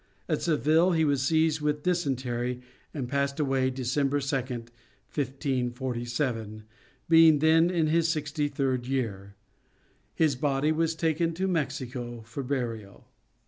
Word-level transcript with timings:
At 0.27 0.41
Seville 0.41 0.93
he 0.93 1.05
was 1.05 1.21
seized 1.21 1.61
with 1.61 1.83
dysentery 1.83 2.61
and 2.91 3.07
passed 3.07 3.39
away 3.39 3.69
December 3.69 4.19
2, 4.19 4.35
1547, 5.13 6.63
being 7.07 7.37
then 7.37 7.69
in 7.69 7.85
his 7.85 8.07
sixty 8.07 8.47
third 8.47 8.87
year. 8.87 9.35
His 10.15 10.35
body 10.35 10.71
was 10.71 10.95
taken 10.95 11.35
to 11.35 11.47
Mexico 11.47 12.21
for 12.21 12.41
burial. 12.41 13.09